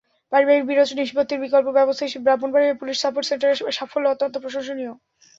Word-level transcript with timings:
পারিবারিক 0.31 0.63
বিরোধ 0.67 0.89
নিষ্পত্তির 0.99 1.43
বিকল্প 1.43 1.67
ব্যবস্থা 1.77 2.03
হিসেবে 2.05 2.25
ব্রাহ্মণবাড়িয়ার 2.25 2.79
পুলিশ 2.81 2.97
সাপোর্ট 2.99 3.25
সেন্টারের 3.29 3.57
সাফল্য 3.77 4.11
অত্যন্ত 4.13 4.35
প্রশংসনীয়। 4.43 4.93